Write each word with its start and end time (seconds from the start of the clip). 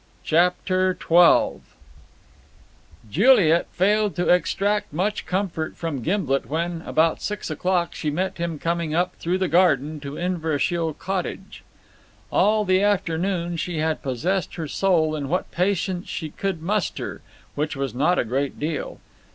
CHAPTER 0.23 0.97
XII 0.99 1.61
Juliet 3.07 3.67
failed 3.71 4.15
to 4.15 4.29
extract 4.29 4.91
much 4.91 5.27
comfort 5.27 5.77
from 5.77 6.01
Gimblet 6.01 6.47
when, 6.47 6.81
about 6.87 7.21
six 7.21 7.51
o'clock, 7.51 7.93
she 7.93 8.09
met 8.09 8.39
him 8.39 8.57
coming 8.57 8.95
up 8.95 9.13
through 9.17 9.37
the 9.37 9.47
garden 9.47 9.99
to 9.99 10.17
Inverashiel 10.17 10.95
Cottage. 10.95 11.63
All 12.31 12.65
the 12.65 12.81
afternoon 12.81 13.57
she 13.57 13.77
had 13.77 14.01
possessed 14.01 14.55
her 14.55 14.67
soul 14.67 15.15
in 15.15 15.29
what 15.29 15.51
patience 15.51 16.09
she 16.09 16.31
could 16.31 16.63
muster, 16.63 17.21
which 17.53 17.75
was 17.75 17.93
not 17.93 18.17
a 18.17 18.25
great 18.25 18.59
deal. 18.59 18.97